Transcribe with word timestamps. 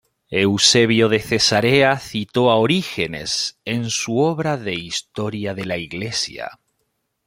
Eusebio 0.31 1.09
de 1.09 1.19
Cesarea 1.19 1.99
citó 1.99 2.49
a 2.49 2.55
Orígenes 2.55 3.59
en 3.65 3.91
su 3.91 4.17
obra 4.17 4.57
de 4.57 4.73
historia 4.73 5.53
de 5.53 5.65
la 5.65 5.77
Iglesia. 5.77 6.57